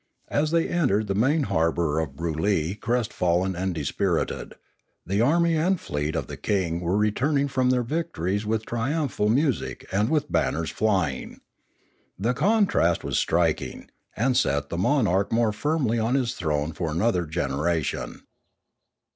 [0.29, 4.55] As they entered the main harbour of Broolyi crestfallen and dispirited,
[5.05, 9.85] the army and fleet of the king were returning from their victories with triumphal music
[9.91, 11.39] and with banners flying.
[12.17, 16.89] The contrast was striking, and set the mon arch more firmly on his throne for
[16.89, 18.23] another generation.